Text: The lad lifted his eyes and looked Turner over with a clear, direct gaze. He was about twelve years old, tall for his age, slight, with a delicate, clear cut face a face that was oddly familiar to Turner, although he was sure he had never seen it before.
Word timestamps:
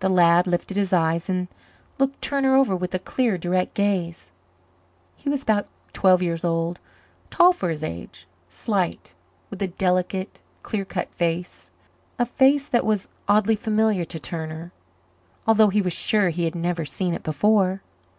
The 0.00 0.08
lad 0.08 0.46
lifted 0.46 0.78
his 0.78 0.94
eyes 0.94 1.28
and 1.28 1.46
looked 1.98 2.22
Turner 2.22 2.56
over 2.56 2.74
with 2.74 2.94
a 2.94 2.98
clear, 2.98 3.36
direct 3.36 3.74
gaze. 3.74 4.30
He 5.14 5.28
was 5.28 5.42
about 5.42 5.68
twelve 5.92 6.22
years 6.22 6.42
old, 6.42 6.80
tall 7.28 7.52
for 7.52 7.68
his 7.68 7.82
age, 7.82 8.26
slight, 8.48 9.12
with 9.50 9.60
a 9.60 9.66
delicate, 9.68 10.40
clear 10.62 10.86
cut 10.86 11.12
face 11.12 11.70
a 12.18 12.24
face 12.24 12.66
that 12.66 12.86
was 12.86 13.08
oddly 13.28 13.54
familiar 13.54 14.06
to 14.06 14.18
Turner, 14.18 14.72
although 15.46 15.68
he 15.68 15.82
was 15.82 15.92
sure 15.92 16.30
he 16.30 16.44
had 16.46 16.54
never 16.54 16.86
seen 16.86 17.12
it 17.12 17.22
before. 17.22 17.82